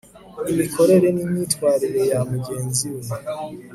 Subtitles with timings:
[0.51, 3.01] imikorere n'imyitwarire ya mugenzi we